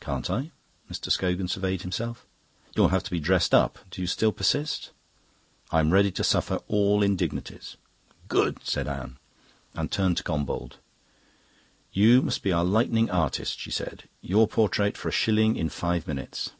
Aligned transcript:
"Can't 0.00 0.28
I?" 0.28 0.50
Mr. 0.90 1.12
Scogan 1.12 1.46
surveyed 1.46 1.82
himself. 1.82 2.26
"You'll 2.74 2.88
have 2.88 3.04
to 3.04 3.10
be 3.12 3.20
dressed 3.20 3.54
up. 3.54 3.78
Do 3.92 4.00
you 4.00 4.08
still 4.08 4.32
persist?" 4.32 4.90
"I'm 5.70 5.92
ready 5.92 6.10
to 6.10 6.24
suffer 6.24 6.56
all 6.66 7.04
indignities." 7.04 7.76
"Good!" 8.26 8.58
said 8.64 8.88
Anne; 8.88 9.16
and 9.74 9.88
turning 9.92 10.16
to 10.16 10.24
Gombauld, 10.24 10.78
"You 11.92 12.20
must 12.20 12.42
be 12.42 12.50
our 12.50 12.64
lightning 12.64 13.10
artist," 13.12 13.60
she 13.60 13.70
said. 13.70 14.08
"'Your 14.22 14.48
portrait 14.48 14.96
for 14.96 15.08
a 15.10 15.12
shilling 15.12 15.54
in 15.54 15.68
five 15.68 16.08
minutes. 16.08 16.50